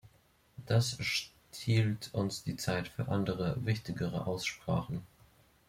[0.65, 5.03] Das stiehlt uns die Zeit für andere, wichtigere Aussprachen.